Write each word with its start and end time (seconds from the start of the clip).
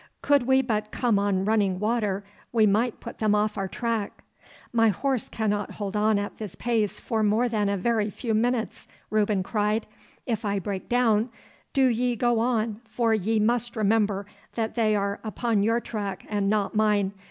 Could 0.23 0.47
we 0.47 0.63
but 0.63 0.89
come 0.91 1.19
on 1.19 1.45
running 1.45 1.77
water 1.79 2.23
we 2.51 2.65
might 2.65 2.99
put 2.99 3.19
them 3.19 3.35
off 3.35 3.55
our 3.55 3.67
track.' 3.67 4.23
'My 4.73 4.89
horse 4.89 5.29
cannot 5.29 5.73
hold 5.73 5.95
on 5.95 6.17
at 6.17 6.39
this 6.39 6.55
pace 6.55 6.99
for 6.99 7.21
more 7.21 7.47
than 7.47 7.69
a 7.69 7.77
very 7.77 8.09
few 8.09 8.33
minutes,' 8.33 8.87
Reuben 9.11 9.43
cried. 9.43 9.85
'If 10.25 10.43
I 10.43 10.57
break 10.57 10.89
down, 10.89 11.29
do 11.73 11.85
ye 11.85 12.15
go 12.15 12.39
on, 12.39 12.81
for 12.85 13.13
ye 13.13 13.39
must 13.39 13.75
remember 13.75 14.25
that 14.55 14.73
they 14.73 14.95
are 14.95 15.19
upon 15.23 15.61
your 15.61 15.79
track 15.79 16.25
and 16.27 16.49
not 16.49 16.73
mine. 16.73 17.13